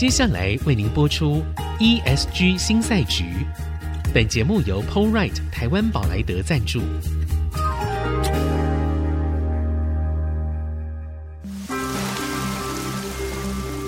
[0.00, 1.42] 接下来为您播出
[1.78, 3.46] ESG 新赛局。
[4.14, 6.80] 本节目由 PoleRight 台湾宝莱德赞助。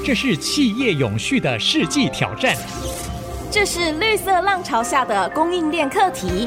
[0.05, 2.55] 这是企业永续的世纪挑战。
[3.51, 6.47] 这是绿色浪潮下的供应链课题。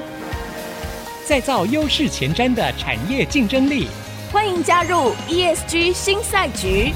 [1.26, 3.88] 再造优势前瞻的产业竞争力。
[4.32, 6.94] 欢迎加入 ESG 新赛局。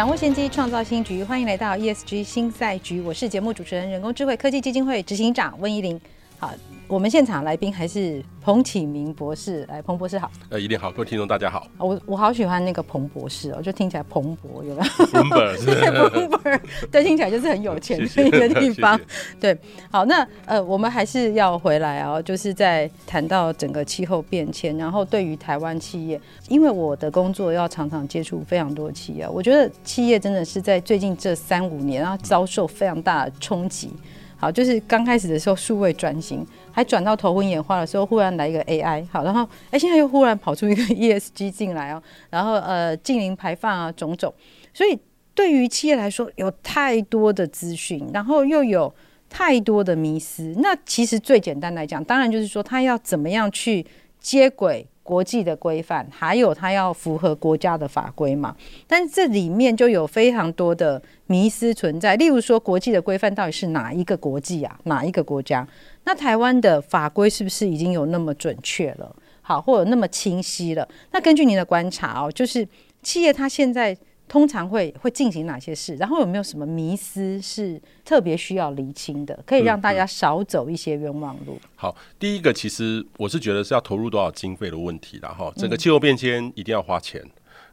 [0.00, 1.22] 掌握先机，创造新局。
[1.22, 6.00] 欢迎来到 ESG 新赛局，我是节目主持人、人工智慧科技基金会执行长温怡玲。
[6.38, 6.54] 好。
[6.90, 10.28] 我们现场来宾还是彭启明博士，来，彭博士好。
[10.48, 11.68] 呃，一定好，各位听众大家好。
[11.78, 15.06] 我我好喜欢那个彭博士哦，就听起来彭博有没有？
[15.06, 15.66] 彭博是
[16.10, 16.40] 彭博，
[16.90, 18.98] 对，听起来就是很有钱的一个地方。
[18.98, 19.58] 谢谢对，
[19.88, 33.92] 好，那呃，我们还是要回来啊，就是在谈到整个气候变迁，然后对于台湾企业，因为我的工作要常常接触非常多企业，我觉得企业真的是在最近这三五年啊，遭受非常大的冲击。
[34.40, 44.32] 好，就是刚开始的时候数位转型，还转到头昏眼花的时候，忽然来一个 AI，好，然后哎，现在又忽然跑出一个 ESG 进来哦，然后呃，净零排放啊，种种，
[44.72, 44.98] 所以
[45.34, 48.90] 对于企业来说，有太多的资讯，然后又有
[49.28, 50.54] 太多的迷思。
[50.56, 53.84] 那其实最简单来讲，当然就是说，他要怎么样去
[54.18, 54.86] 接轨。
[55.10, 58.54] 国际的规范，还有它要符合国家的法规嘛？
[58.86, 62.14] 但是这里面就有非常多的迷思存在。
[62.14, 64.78] 例如说，国际的规范到底是哪一个国际啊？
[64.84, 65.66] 哪一个国家？
[66.04, 69.16] 那台湾的法规是不是已经有那么准确了？
[69.42, 70.88] 好，或者那么清晰了？
[71.10, 72.64] 那根据您的观察哦，就是
[73.02, 73.96] 企业它现在。
[74.30, 75.96] 通常会会进行哪些事？
[75.96, 81.54] 然后有没有什么迷思是特别需要厘清的，可以让大家少走一些冤枉路？
[81.54, 85.52] 嗯嗯、好，第一个其实我是觉得是要投入多少经费的问题然后。
[85.56, 87.30] 整个气候变迁一定要花钱，嗯、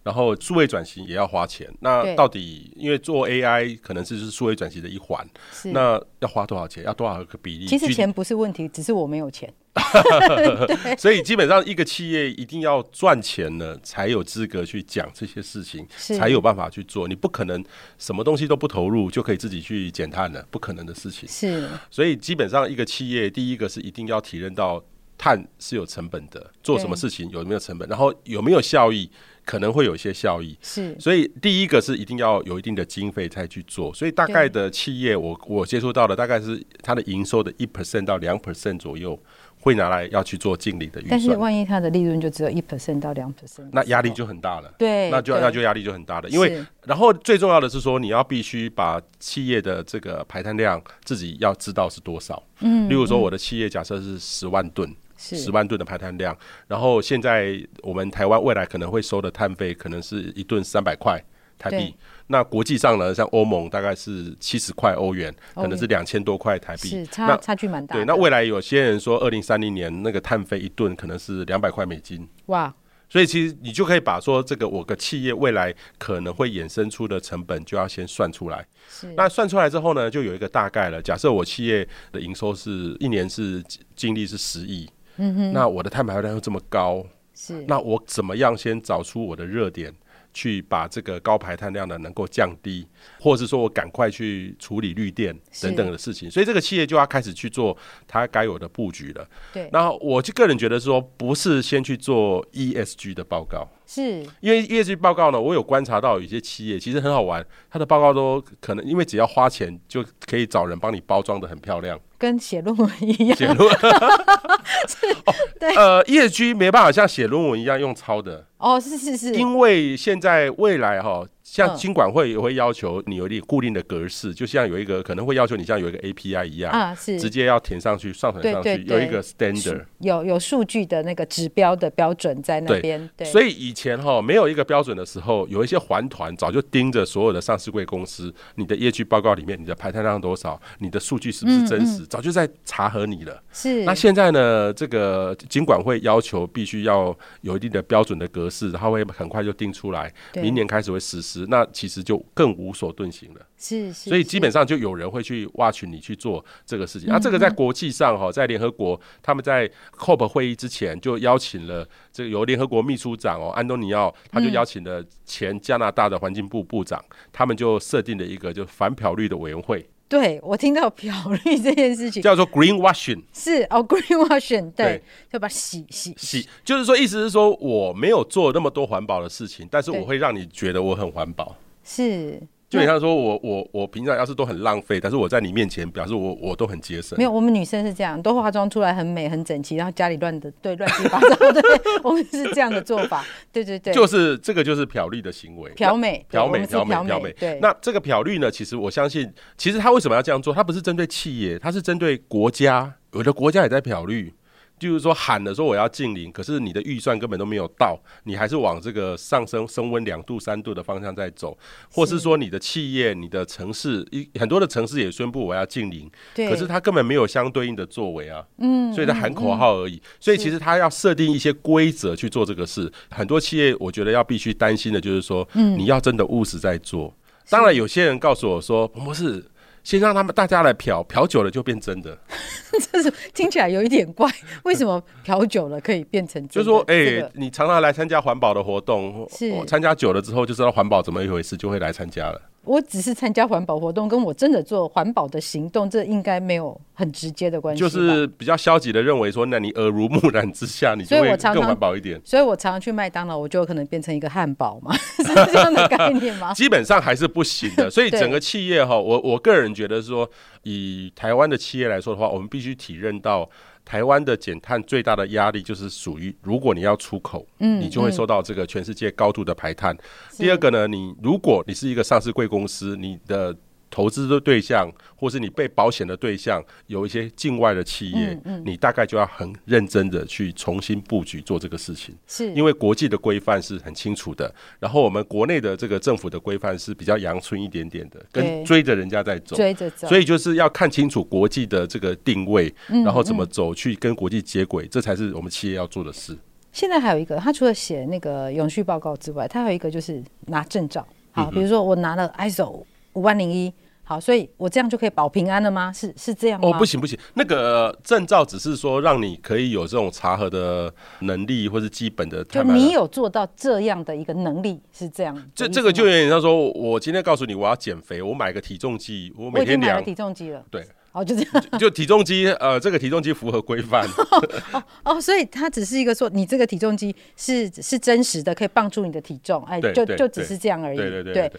[0.08, 1.69] 然后数位转型也要花钱。
[1.81, 5.27] 那到底因为做 AI 可能是是数位转型的一环，
[5.73, 6.81] 那要花多少钱？
[6.86, 7.65] 要多少个比例？
[7.65, 9.54] 其实钱不是问题，只是我没有钱。
[10.98, 15.86] 所以基本上一个企业一定要赚钱了，才有资格去讲这些事情，
[16.17, 17.05] 才有办法去做。
[17.05, 17.61] 你不可能
[17.99, 21.27] 什么东西都不投入就可以自己去减碳了，不可能的事情。
[21.27, 24.81] 是，所以基本上一个企业第一个是一定要体认到
[25.15, 29.10] 碳是有成本的，做什么事情有没有成本，然后有没有效益，
[29.47, 30.55] 可能会有一些效益。
[30.61, 33.91] 是，所以第一个是一定要有一定的经费才去做。
[33.93, 39.17] 所以大概的企业我，我我接触到的大概是它的营收的一 percent 到两 percent 左右。
[39.59, 44.71] 会拿来要去做净利的预算，但是万一它的利润就只有一 percent 到两 percent，那压力就很大了。
[44.77, 46.30] 对，那就那就压力就很大了。
[46.30, 52.41] 因为然后最重要的是说，你要必须把企业的这个排碳量自己要知道是多少。
[52.59, 61.22] 嗯，例如说我的企业假设是十万吨，十万吨的排碳量，然后现在我们台湾未来可能会收的碳费可能是一吨三百块
[61.58, 61.95] 台币。
[62.28, 67.95] 那国际上呢，像欧盟大概是七十块欧元，可能是两千多块台币，是差差距蛮大。
[67.95, 72.28] 对，那未来有些人说，二零三零年那个碳费一吨可能是两百块美金。
[72.48, 72.73] 哇！
[73.10, 78.67] 所以其实你就可以把说这个我个企业未来可能会衍生出的成本，就要先算出来。
[78.89, 79.14] 是。
[79.16, 81.02] 那算出来之后呢，就有一个大概了。
[81.02, 83.64] 假设我企业的营收是一年是
[83.95, 84.86] 净利是十亿，
[85.17, 87.05] 嗯哼，那我的碳排放量又这么高，
[87.36, 87.64] 是。
[87.67, 89.94] 那我怎么样先找出我的热点？
[90.33, 92.86] 去把这个高排碳量的能够降低，
[93.20, 97.76] 或者是说我赶快去处理绿电等等的事情，所以这个企业就要开始去做
[98.08, 99.28] 它该有的布局了。
[99.52, 111.99] 对，然后我就个人觉得说，不是先去做 ESG 的报告，是因为业绩报告呢，我有观察到有些企业其实很好玩，它的报告都可能因为只要花钱就可以找人帮你包装的很漂亮。
[112.17, 113.70] 跟写论文一样，写论文
[114.87, 115.15] 是，
[115.59, 118.45] 对，呃业绩没办法像写论文一样用抄的。
[118.58, 121.25] 哦，是是是，因为现在未来哈。
[121.49, 133.09] 像金管会也会要求你有一点固定的格式，就像有一个可能会要求你像有一个 API 一样啊，是直接要填上去、上传上去，有一个 standard，有有数据的那个指标的标准在那边。
[133.15, 143.42] 对，所以以前哈没有一个标准的时候，有一些环团早就盯着所有的上市柜公司，你的业绩报告里面你的排碳量多少，你的数据是不是真实，早就在查核你了。
[143.54, 143.86] 是。
[143.86, 151.37] 那现在呢，这个金管会要求必须要有一定的标准的格式，然后会很快就定出来，明年开始会实施。
[151.45, 157.07] 那其实就更无所遁形了，是，是，所以基本上就有人会去挖取你去做这个事情。
[157.07, 169.88] 那、这个在国际上哈，在联合国，他们在 COP 会议之前就邀请了这个由联合国秘书长哦安东尼奥，他就邀请了前加拿大的环境部部长，他们就设定了一个就反漂绿的委员会。
[170.09, 171.13] 对，我听到漂
[171.44, 172.24] 绿这件事情。
[172.24, 175.01] 叫做 green washing，是哦，green washing，对，
[175.31, 182.42] 就把洗洗洗，就是说意思是说我没有做那么多环保的事情，但是我会让你觉得我很环保，是。
[182.69, 187.18] 就你像说我我我平常要是都很浪费，但是我在你面前表示我我都很节省。
[187.18, 191.62] 没有，我们女生是这样，都化妆出来很美很整齐，然后家里乱的对乱七八糟的，
[192.04, 193.24] 我们是这样的做法。
[193.54, 197.31] 对对对，就是这个就是漂绿的行为，漂美漂美漂美漂美。
[197.34, 200.54] 对，那这个漂绿呢，其实我相信，其实他为什么要这样做？
[200.54, 204.34] 他不是针对企业，他是针对国家，有的国家也在漂绿。
[204.79, 211.57] 就是说喊了说我要近零，可是你的预算根本都没有到，你还是往这个上升升温两度三度的方向在走，
[211.91, 227.13] 或是说你的企业、你的城市一很多的城市也宣布我要近零，可是他根本没有相对应的作为啊，嗯，所以他喊口号而已，所以其实他要设定一些规则去做这个事，很多企业我觉得要必须担心的就是说，嗯你要真的务实在做，
[227.50, 229.44] 当然有些人告诉我说，彭博士。
[229.88, 232.18] 先让他们大家来嫖，嫖久了就变真的。
[232.92, 234.30] 这是听起来有一点怪，
[234.63, 236.54] 为什么嫖久了可以变成真的？
[236.54, 242.42] 就是说，哎、你常常来参加环保的活动，是参加久了之后就知道环保怎么一回事，就会来参加了。
[242.68, 247.80] 我只是参加环保活动，跟我真的做环保的行动，这应该没有很直接的关系。
[247.80, 252.22] 就是比较消极的认为说，那你耳濡目染之下，你就会更环保一点。
[252.25, 256.54] 所以我常常去麦当劳，我就可能变成一个汉堡嘛， 是这样的概念吗？
[256.54, 257.90] 基本上还是不行的。
[257.92, 260.30] 所以整个企业哈，我我个人觉得说，
[260.63, 263.50] 以台湾的企业来说的话，我们必须体认到。
[263.88, 269.98] 台湾的减碳最大的压力就是属于，如果你要出口，嗯，你就会受到这个全世界高度的排碳。
[270.38, 273.56] 第二个呢，你如果你是一个上市贵公司，你的
[273.89, 282.51] 投资的对象，或是你被保险的对象，有一些境外的企业，嗯嗯、你大概就要很认真的去重新布局做这个事情，是。
[282.54, 296.38] 因为国际的规范是很清楚的，然后我们国内的这个政府的规范是比较阳春一点点的，跟追着人家在走，追着走，所以就是要看清楚国际的这个定位，然后怎么走去跟国际接轨，这才是我们企业要做的事。
[296.74, 302.84] 现在还有一个，他除了写那个永续报告之外，他还有一个就是拿证照，好，比如说我拿了 ISO。
[303.18, 303.74] 五万零一，
[304.04, 305.92] 好，所以我这样就可以保平安了吗？
[305.92, 306.69] 是是这样吗？
[306.69, 312.44] 哦，不行不行，那个证照只是说让你可以有这种查核的能力，或是基本的。
[312.44, 315.36] 就你有做到这样的一个能力，是这样。
[315.56, 320.63] 这这个就有点像说，我今天告诉你我要减肥，我买个体重机，我每天量体重机了。
[320.70, 321.80] 对，哦，就这样。
[321.80, 324.08] 就，体重机，呃，这个体重机符合规范。
[324.72, 330.98] 哦哦，所以它只是一个说，你这个体重机是是真实的，可以帮助你的体重，哎，就就只是这样而已。
[330.98, 331.52] 对对对，对。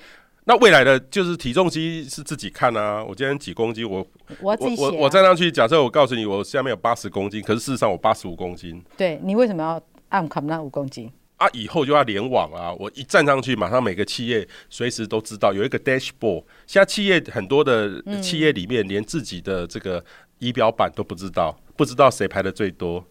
[0.49, 3.99] 那未来的就是体重机是自己看啊，我今天几公斤，我
[4.41, 8.83] 我我我站上去，假设我告诉你我下面有八十公斤，可是事实上我八十五公斤。
[8.97, 9.79] 对，你为什么要
[10.09, 11.13] 按卡那五公斤？
[11.37, 12.73] 啊，以后就要联网啊！
[12.79, 16.43] 我一站上去，马上每个企业随时都知道有一个 dashboard。
[16.67, 20.03] 现在企业很多的企业里面，连自己的这个
[20.39, 23.05] 仪表板都不知道，不知道谁排的最多。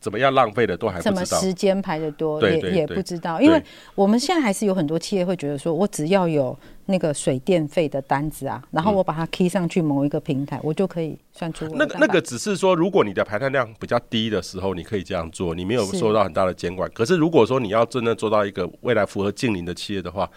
[0.00, 3.60] 怎么样浪费的都还不知道，什么时间排的多也也不知道，因为
[3.94, 6.56] 我们现在还是有很多企业会觉得说，我只要有
[6.86, 16.90] 那个水电费的单子啊，然后我把它 key 上去某一个平台，我就可以算出那个那个只是说，如果你的排碳量比较低的时候，你可以这样做，你没有受到很大的监管。
[16.94, 20.28] 可是如果说你要真的做到一个未来符合净零的企业的话，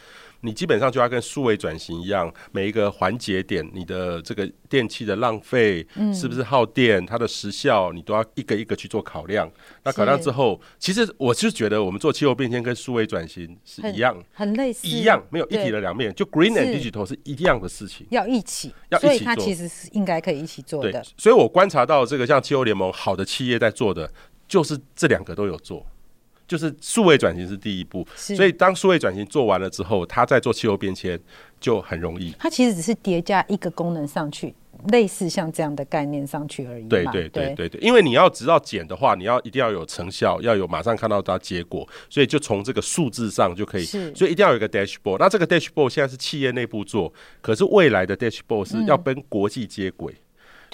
[0.41, 9.51] 你基本上就要跟数位转型一样，每一个环节点，你的这个电器的浪费，嗯是不是耗电，它的时效，你都要一个一个去做考量。
[9.83, 16.13] 那考量之后，其实我是觉得我们做气候变迁跟数位转型是一样，很类似，一样，没有一体的两面。
[16.15, 21.03] 就 green and digital 是一样的事情，要一起，要一起做，所以它其实是应该可以一起做的。
[21.17, 24.11] 所以我观察到这个像气候联盟好的企业在做的，
[24.47, 25.85] 就是这两个都有做。
[26.49, 31.17] 就是数位转型是第一步，所以当数位转型做完了之后，它再做气候变迁
[31.61, 32.33] 就很容易。
[32.39, 34.55] 它其实只是叠加一个功能上去，
[34.87, 36.87] 类似像这样的概念上去而已。
[36.87, 43.83] 对对对对对，因为你要知道减的话，你要一定要有成效，要有马上看到它结果，所以就从这个数字上就可以。
[43.83, 45.19] 所以一定要有一个 dashboard。
[45.19, 50.15] 那这个 dashboard 现在是企业内部做，可是未来的 dashboard 是要跟国际接轨。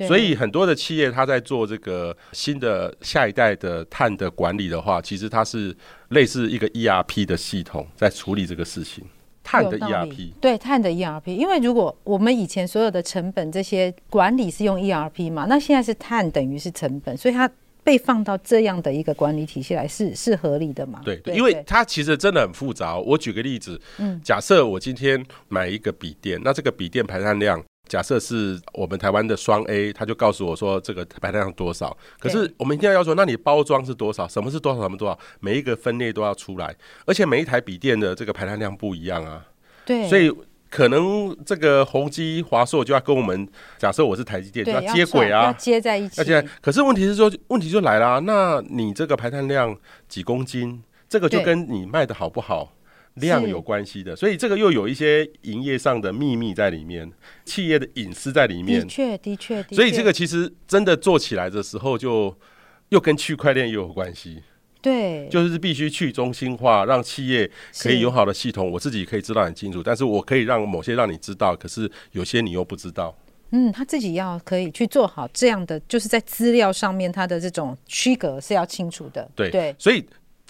[0.08, 5.76] 所以很多的企业，它在做这个新的下一代的碳的管理的话，其实它是
[6.10, 9.04] 类似一个 ERP 的系统在处理这个事情。
[9.48, 17.48] 碳的 ERP，对，碳的 ERP，因为如果我们以前所有的成本这些管理是用 ERP 嘛，那现在是碳等于是成本，所以它
[17.84, 21.00] 被放到这样的一个管理体系来是是合理的嘛？
[21.06, 22.98] 对，对，因为它其实真的很复杂。
[22.98, 27.64] 我举个例子，嗯，假设我今天买一个笔电，那这个笔电排碳量。
[27.88, 31.96] 假设是我们台湾的双 A，他就告诉我说这个排碳量多少。
[32.20, 34.28] 可是我们一定要要求，那你包装是多少？
[34.28, 34.82] 什么是多少？
[34.82, 35.18] 什么多少？
[35.40, 36.76] 每一个分类都要出来，
[37.06, 39.46] 而且每一台笔电的这个排碳量不一样啊。
[39.86, 40.10] 对。
[40.10, 40.32] 所以
[40.70, 46.20] 可能这个宏基、华硕就要跟我们，假设我是台积电，就要接轨啊，要接在一起。
[46.20, 49.78] 而且，可是问题是说，问题就来了，那你这个排碳量
[50.10, 52.74] 几公斤，这个就跟你卖的好不好
[53.16, 57.10] 量有关系的，所以这个又有一些营业上的秘密在里面，
[57.46, 58.82] 企业的隐私在里面。
[58.82, 62.36] 的确，的确，所以这个其实真的做起来的时候，就
[62.90, 64.44] 又跟区块链又有关系。
[64.82, 73.18] 对，就是必须去中心化，让企业可以有好的系统，我自己可以知道很清楚，但是我可以让某些让你知道，可是有些你又不知道。
[73.52, 79.28] 嗯，他自己要可以去做好这样的，就是在资料上面，他的这种区隔是要清楚的。
[79.34, 80.06] 对对，所以。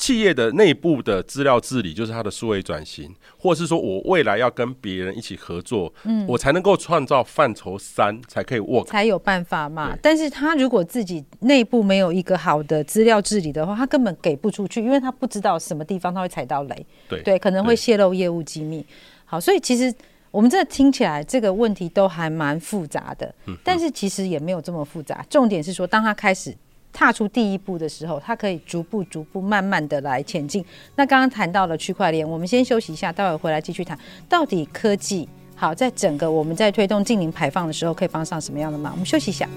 [0.05, 9.97] 企业的内部的资料治理，就是它的数位转型，或是说我未来要跟别人一起合作，嗯，我才能够创造范畴三，才可以 work，才有办法嘛。
[10.03, 18.85] 但是他如果自己内部没有一个好的资料治理的话，他根本给不出去，因为他不知道什么地方他会踩到雷，对对，可能会泄露业务机密。
[19.25, 19.91] 好，所以其实
[20.29, 25.25] 我们这听起来这个问题都还蛮复杂的，嗯，但是其实也没有这么复杂。
[25.27, 26.55] 重点是说，当他开始。
[26.95, 30.63] 踏出第一步的时候，它可以逐步、逐步、慢慢的来前进。
[30.95, 33.99] 那刚刚谈到了区块链，我们先休息一下，待会回来继续谈。
[34.29, 38.93] 到底科技好，在整个我们在推动净零排放的时候，可以帮上什么样的忙？
[38.93, 39.47] 我们休息一下。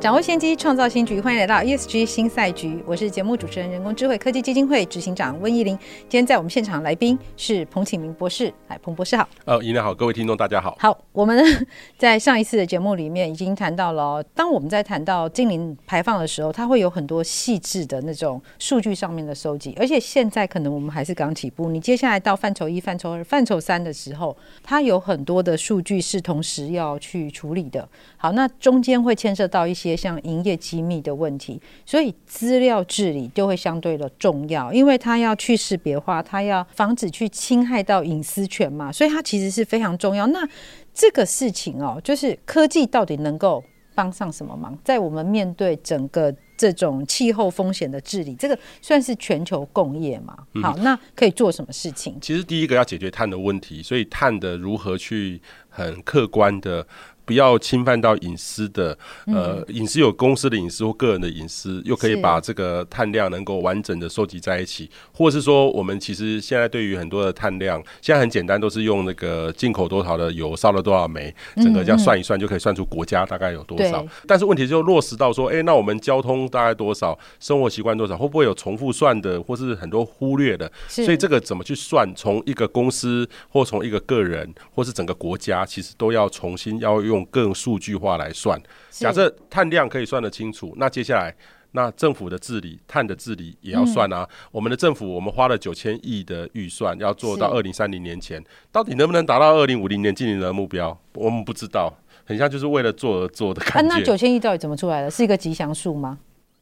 [0.00, 1.20] 掌握先机，创造新局。
[1.20, 5.76] 欢迎来到 ESG 新赛局，我是节目主持人、人工智慧科技基金会执行长温怡玲。
[6.02, 9.28] 今天在我们现场来宾是彭启明博士，哎，彭博士好。
[9.44, 10.76] 呃，怡玲好，各位听众大家好。
[10.78, 11.44] 好，我们
[11.98, 21.70] 在上一次的节目里面已经谈到了、哦，当我们在谈到净零排放的时候，它会有很多细致的那种数据上面的收集，而且现在可能我们还是刚起步。
[21.70, 27.88] 你接下来到范畴一、范畴二、范畴三的时候，它有很多的数据是同时要去处理的。
[28.16, 29.87] 好，那中间会牵涉到一些。
[29.96, 40.26] 像营业机密的问题，所以资料治理就会相对的重要，因为它要去识别化，它要防止去侵害到隐私权嘛，所以它其实是非常重要。
[40.28, 40.48] 那
[40.92, 43.62] 这个事情哦，就是科技到底能够
[43.94, 44.76] 帮上什么忙？
[44.84, 50.36] 在我们面对整个这种气候风险的治理，这个算是全球共业嘛？
[50.62, 52.16] 好，那可以做什么事情？
[52.20, 56.86] 其实第一个要解决碳的问题，所以碳的如何去很客观的。
[57.28, 74.02] 不要侵犯到隐私的，呃，隐私有公司的隐私或个人的隐私，又可以把这个碳量能够完整的收集在一起，或是说，我们其实现在对于很多的碳量，现在很简单，都是用那个进口多少的油烧了多少煤，整个这样算一算就可以算出国家大概有多少。
[74.26, 80.72] 但是问题就落实到说，哎，那我们交通大概多少，生活习惯多少，会不会有重复算的，或是很多忽略的？
[80.88, 82.10] 所以这个怎么去算？
[82.14, 87.17] 从一个公司或从一个个人，或是整个国家，其实都要重新要用。
[87.18, 88.60] 用更数据化来算，
[88.90, 91.34] 假设碳量可以算得清楚，那接下来
[91.72, 94.22] 那政府的治理，碳的治理也要算啊。
[94.22, 100.98] 嗯、我们的政府，我们花了九千亿的预算，要做到二零三零年前，到底能不能达到二零五零年净零的目标？
[101.14, 101.92] 我们不知道，
[102.24, 103.94] 很像就是为了做而做的感觉。
[103.94, 105.10] 啊、那九千亿到底怎么出来的？
[105.10, 106.18] 是一个吉祥数吗？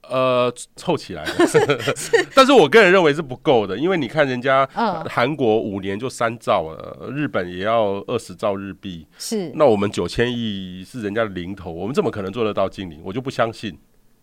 [0.08, 1.32] 呃，凑起来的，
[2.34, 4.68] 但是我个人认为是不够的，因为你看人家
[5.08, 13.00] 韩国五年就三兆了，日本也要二十兆日币，是，那我们九千亿是人家的零头，我们怎么可能做得到净零？
[13.04, 13.78] 我就不相信。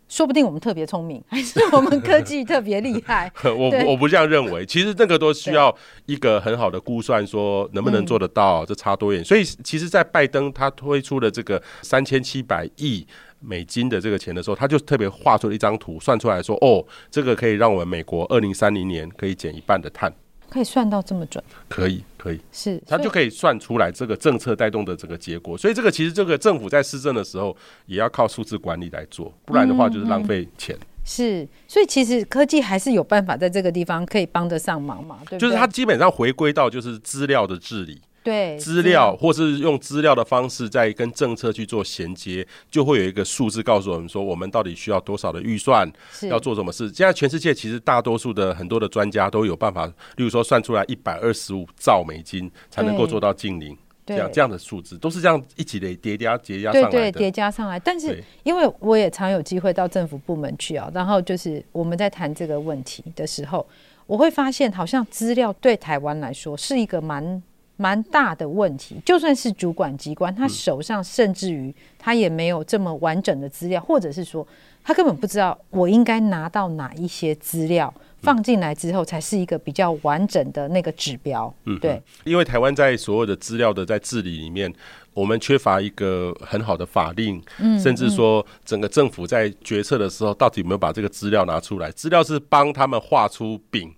[0.10, 3.32] 说不定我们特别聪明，还是我们科技特别厉害？
[3.44, 5.75] 我我不这样认为，其实这个都需要
[6.06, 9.24] 一个很好的估算，说能不能做得到，这差多远？
[9.24, 13.08] 所以，其实，在拜登他推出的这个三千七百亿。
[13.46, 20.14] 美金的这个钱的时候，他就特别画出了一张图，算出来说，哦，这个可以让我们美国二零三零年可以减一半的碳，
[20.50, 21.44] 可以算到这么准？
[21.68, 25.58] 可以，可以，是，他就可以算出来这个政策带动的这个结果。
[25.58, 30.76] 所以，这个其实这个政府在施政的时候，也要靠数字管理来做，不然的话就是浪费钱。
[30.76, 35.40] 嗯嗯是，所以其实科技还是有办法在这个地方可以帮得上忙嘛，对不对？
[35.40, 38.00] 就是它基本上回归到就是资料的治理。
[38.24, 45.92] 对资料，或是用资料的方式在跟政策去做衔接，就会有一个数字告诉我们说，我们到底需要多少的预算，
[46.30, 46.88] 要做什么事。
[46.88, 57.77] 现在全世界其实大多数的很多的专家都有办法，例如说算出来一百二十五兆美金才能够做到净零，这样这样的数字都是这样一起的叠加叠加上来的，对对，叠加上来。
[57.77, 63.68] 但是因为我也常有机会到政府部门去啊，然后就是我们在谈这个问题的时候，
[64.08, 67.44] 我会发现好像资料对台湾来说是一个蛮。
[67.84, 74.48] 蛮大的问题，就算是主管机关，他手上甚至于他也没有这么完整的资料，或者是说
[74.86, 81.54] 他根本不知道我应该拿到哪一些资料放进来之后，才是一个比较完整的那个指标。
[81.66, 84.74] 嗯，对，因为台湾在所有的资料的在治理里面，
[85.13, 91.92] 我们缺乏一个很好的法令，嗯，甚至说整个政府在决策的时候，到底有没有把这个资料拿出来？
[91.92, 93.94] 资料是帮他们画出饼。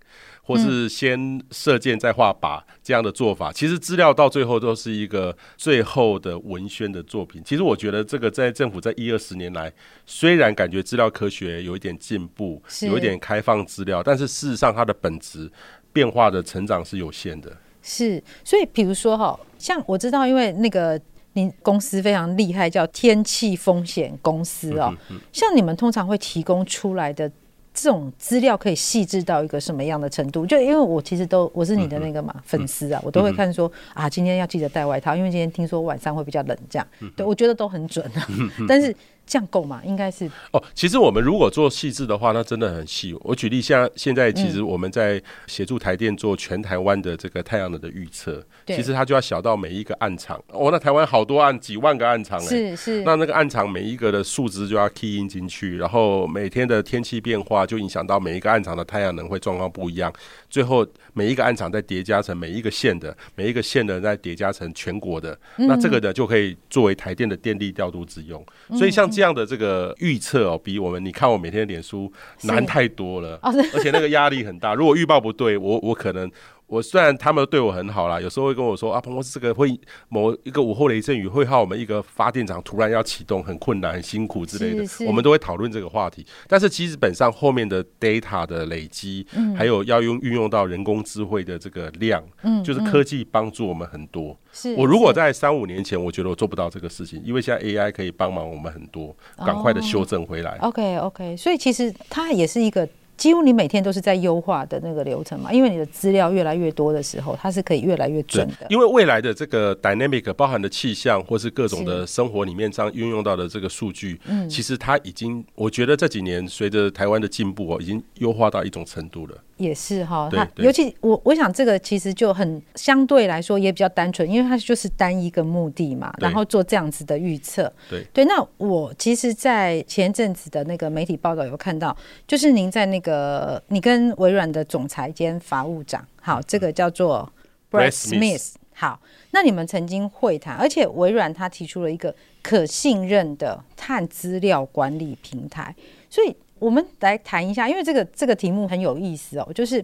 [0.48, 7.42] 或是先射箭再画靶这样的做法，其实资料到最后都是一个最后的文宣的作品。
[7.44, 9.74] 其实我觉得这个在政府在一二十年来，
[10.06, 15.52] 虽然感觉资料科学有一点进步，有一点开放资料，但是事实上它的本质
[15.92, 17.52] 变化的成长是有限的。
[17.82, 21.02] 是，所以比如说哈，像我知道，因为那个
[21.34, 24.94] 您公司非常厉害，叫天气风险公司哦，
[25.34, 27.32] 像你们通常会提供出来的。
[27.76, 30.46] 这种资料可以细致到一个什么样的程度？
[30.46, 38.28] 就因为我其实都我是你的那个嘛、嗯、粉丝啊，我都会看说啊，今天要记得带外套，因为今天听说晚上会比较冷，这样，对我觉得都很准啊。
[38.68, 38.96] 但是。
[39.26, 39.82] 这样够吗？
[39.86, 40.64] 应该是哦。
[40.74, 43.16] 其实我们如果做细致的话，那真的很细。
[43.22, 50.40] 我举例，像现在其实我们在协助台电做全台湾的这个太阳能的预测，其实它就要小到每一个暗场。
[50.50, 53.02] 哦，那台湾好多暗，几万个暗场哎，是是。
[53.04, 60.14] 那那个暗场每一个的数值就要 key in 进去，然后每天的天气变化就影响到每一个暗场的太阳能会状况不一样。
[60.50, 68.46] 最后每一个暗场再叠加成每一个县的，每一个县的再叠加成全国的，那这个呢就可以作为台电的电力调度之用。
[68.78, 69.10] 所以像。
[69.16, 74.74] 这样的这个预测哦，比我们你看我每天的脸书难太多了，而且那个压力很大。
[74.74, 76.30] 如果预报不对，我我可能。
[76.68, 79.80] 我虽然他们对我很好啦，有时候会跟我说啊，彭博士，这个会
[80.10, 86.26] 某一个午后雷阵雨会害我们一个发电厂突然要启动，很困难、很辛苦之类的，我们都会讨论这个话题。
[86.48, 92.24] 但是基本上后面的 data 的累积，还有要用运用到人工智慧的这个量，
[92.64, 94.36] 就是科技帮助我们很多。
[94.76, 100.58] 我如果在三五年前，我觉得我做不到这个事情，因为现在 AI 可以帮忙我们很多，赶快的修正回来。
[100.62, 102.90] OK OK，所以其实它也是一个。
[103.18, 108.68] 几乎你每天都是在优化的那个流程嘛，因为你的资料越来越多的时候，它是可以越来越准的。
[108.70, 119.36] 因为未来的这个 dynamic 包含的气象或是各种的生活里面这样运用到的这个数据，嗯，其实它已经，我觉得这几年随着台湾的进步哦，已经优化到一种程度了。
[119.58, 127.72] 也是哈，那尤其我我想这个其实就很相对来说也比较单纯，因为它就是单一个目的嘛，然后做这样子的预测。
[127.90, 131.96] 对对，那我其实，在前阵子的那个媒体报道有看到，
[132.28, 137.32] 就是您在那个你跟微软的总裁兼法务长，好，这个叫做
[137.70, 139.00] Brad Smith，好，
[139.32, 145.76] 那你们曾经会谈，而且微软他提出了一个可信任的碳资料管理平台，
[146.10, 146.36] 所以。
[146.58, 149.84] 我们来谈一下，因为这个这个题目很有意思哦，就是。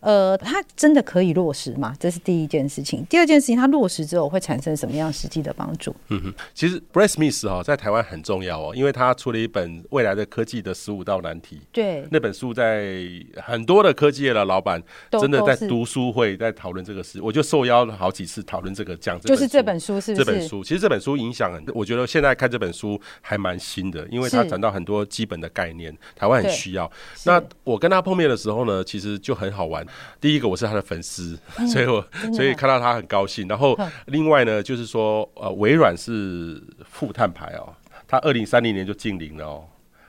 [0.00, 1.94] 呃，它真的可以落实吗？
[1.98, 3.04] 这是第一件事情。
[3.06, 5.94] 第二件事情，它落实之后会产生什么样实际的帮助？
[6.08, 11.56] 嗯哼，其实 Brett Smith 哈在台湾很重要哦，因为他出了一本《未来的科技的十五道难题》。
[11.72, 12.96] 对，那本书在
[13.42, 14.80] 很多的科技业的老板
[15.10, 17.20] 真的在读书会，在讨论这个事。
[17.20, 20.24] 我就受邀了好几次讨论这个讲，就是这本书是不是？
[20.24, 26.88] 这本书其实这本书影响很，我觉得现在看这本书还蛮新的，因为他讲到很多基本的概念，台湾很需要。
[27.24, 29.84] 那我跟他碰面的时候呢，其实就很好玩。
[30.20, 31.38] 第一个我是他的粉丝，
[31.72, 33.46] 所以我所以看到他很高兴。
[33.48, 37.74] 然后另外呢，就是说呃，微软是负碳排哦，
[38.06, 39.64] 他二零三零年就净零了哦。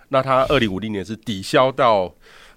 [0.09, 2.13] 那他二零五零年是抵消到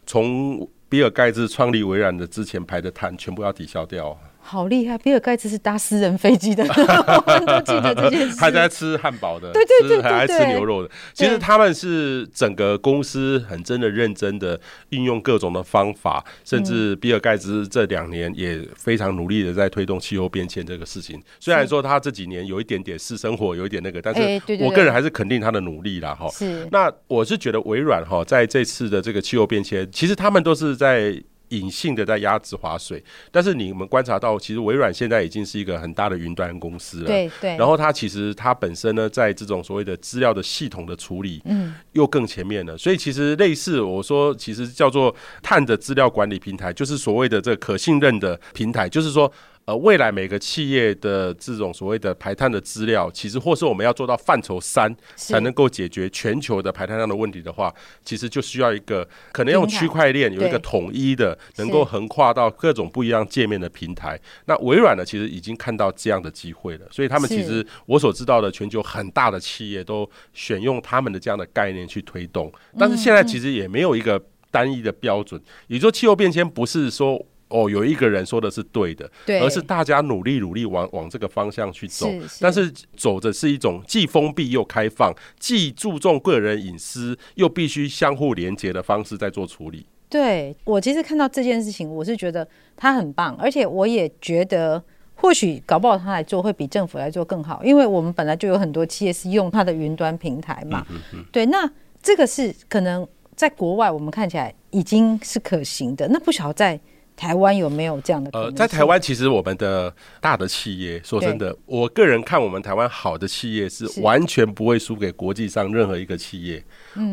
[0.06, 4.18] 从比尔盖茨创立微软的之前排的碳，全部要抵消掉。
[4.44, 4.98] 好厉害！
[4.98, 8.38] 比尔盖茨是搭私人飞机的， 我都记得这件事。
[8.38, 10.90] 还在吃汉堡的，对对对，还爱吃牛肉的。
[11.14, 21.22] 其实他们是整个公司很真的认真的运用各种的方法，甚至比尔盖茨这两年也非常努力的在推动气候变迁这个事情。
[21.40, 24.22] 虽然说他这几年有一点点私生活有一点那个，但是
[24.60, 26.14] 我个人还是肯定他的努力啦。
[26.14, 26.28] 哈。
[26.28, 26.68] 是。
[26.70, 31.22] 那我是觉得微软哈在这次的这个气候变迁，其实他们都是在。
[31.52, 37.06] 隐性的在压制划水，但是你们观察到，其实微软现在已经是一个很大的云端公司了。
[37.06, 37.56] 对对。
[37.56, 42.76] 然后它其实它本身呢，在这种所谓的资料的系统的处理，嗯，又更前面了。
[42.76, 49.32] 所以其实类似我说，其实叫做碳的资料管理平台，就是所谓的这个可信任的平台，就是说。
[49.64, 57.72] 呃，未来每个企业的这种所谓的排碳的资料，其实或是我们要做到范畴三才能够解决全球的排碳量的问题的话，
[58.04, 64.18] 其实就需要一个可能用区块链有一个统一的，能够横跨到各种不一样界面的平台。
[64.46, 72.52] 那微软呢，其实已经看到这样的机会了，所以他们其实我所知道的全球很大的企业都选用他们的这样的概念去推动。
[72.76, 74.20] 但是现在其实也没有一个
[74.50, 77.24] 单一的标准，也就是说气候变迁不是说。
[77.52, 89.86] 哦，有一个人说的是对的，对，而是大家努力努力往往这个方向去走，是是，但是走的是一种既封闭又开放，既注重个人隐私又必须相互连接的方式在做处理。
[90.08, 94.82] 对，我其实看到这件事情，我是觉得他很棒，而且我也觉得
[95.14, 100.86] 或许搞不好他来做会比政府来做更好，因为我们本来就有很多企业是用他的云端平台嘛。
[101.30, 101.70] 对，那
[102.02, 106.80] 这个是可能在国外我们看起来已经是可行的，那不晓得在。
[107.16, 108.30] 台湾有没有这样的？
[108.32, 116.64] 呃，在台湾，其实我们的大的企业，说真的，我个人看我们台湾好的企业是完全不会输给国际上任何一个企业。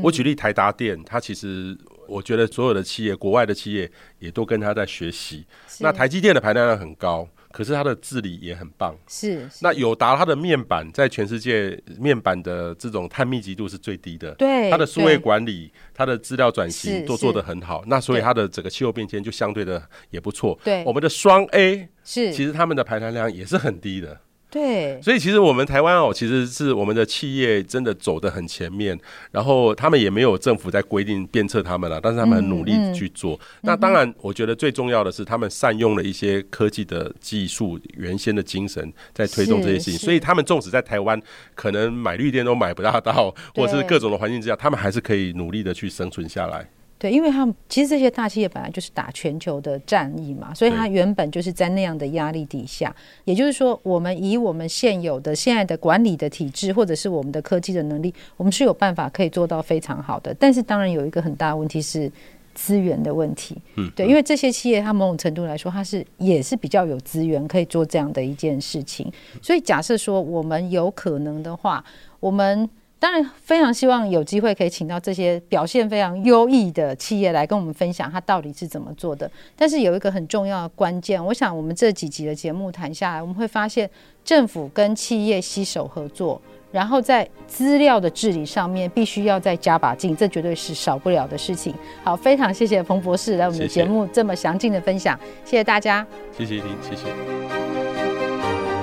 [0.02, 5.46] 我举例台达电，它其实我觉得所有的企业，国外的企业也都跟它在学习。
[5.80, 7.28] 那台积电的排单量很高。
[7.60, 9.58] 可是它的治理也很棒，是，是。
[9.60, 14.72] 那友达它的面板在全世界面板的这种碳密集度是最低的，对。
[14.72, 20.58] 它的数位管理、它的资料转型都做得很好，那所以它的整个气候变迁就相对的也不错。
[20.64, 20.86] 对。
[20.86, 24.18] 我们的双 A 是，其实他们的排碳量也是很低的。
[24.52, 29.00] 对，所以其实我们台湾哦，其实是我们的企业真的走得很前面，
[29.32, 33.36] 然后他们也没有政府在规定鞭策他们了，但是他们很努力去做。
[33.36, 41.22] 嗯嗯、那当然，我觉得最重要的是他们善用了一些科技的技术、原先的精神在推动这些事情，所以他们纵使在台湾
[41.54, 46.68] 可能买绿电都买不大到，或者是各种的环境之下，他们还是可以努力的去生存下来。
[47.00, 52.94] 对，因为他们其实这些大企业本来就是打全球的战役嘛，所以它原本就是在那样的压力底下。
[53.24, 60.36] 也就是说，我们以我们现有的现在的管理的体制，或者是我们的科技的能力，我们是有办法可以做到非常好的。
[60.38, 62.12] 但是当然有一个很大的问题是
[62.54, 63.56] 资源的问题。
[63.78, 69.10] 嗯，对，因为这些企业它某种程度来说，它是也是比较有资源可以做这样的一件事情。
[69.42, 71.82] 所以假设说我们有可能的话，
[72.20, 72.70] 我们。
[73.00, 79.32] 当然，非常希望有机会可以请到这些表现非常优异的企业来跟我们分享，它到底是怎么做的。
[79.56, 83.90] 但是有一个很重要的关键，我想我们这几集的节目谈下来，我们会发现
[84.26, 86.42] 政府跟企业携手合作，
[86.74, 91.74] 然后在资料的治理上面必须要再加把劲，这绝对是少不了的事情。
[92.04, 96.06] 好，非常谢谢彭博士来我们的节目这么详尽的分享，谢谢，大家，
[96.38, 97.04] 谢谢您，谢谢。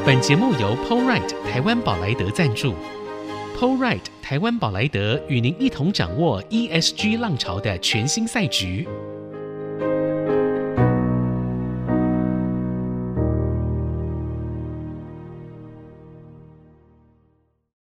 [0.07, 2.73] 本节目由 PowerRight 台湾宝莱德赞助。
[3.59, 8.87] Paul Wright 台湾宝莱德与您一同掌握 ESG 浪潮的全新赛局。